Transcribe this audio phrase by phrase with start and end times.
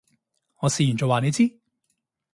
[0.61, 1.59] 我試完再話你知